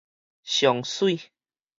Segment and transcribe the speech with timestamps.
[0.43, 1.29] 上媠